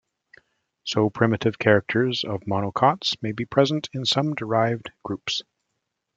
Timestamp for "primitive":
1.11-1.59